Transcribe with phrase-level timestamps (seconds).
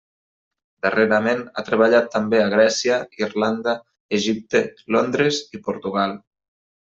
[0.85, 3.75] Darrerament ha treballat també a Grècia, Irlanda,
[4.19, 4.63] Egipte,
[4.97, 6.17] Londres i Portugal.